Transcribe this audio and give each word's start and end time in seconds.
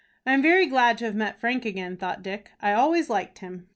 "I 0.25 0.33
am 0.33 0.41
very 0.41 0.65
glad 0.65 0.97
to 0.97 1.05
have 1.05 1.13
met 1.13 1.39
Frank 1.39 1.63
again," 1.63 1.95
thought 1.95 2.23
Dick: 2.23 2.49
"I 2.59 2.73
always 2.73 3.07
liked 3.07 3.37
him." 3.37 3.67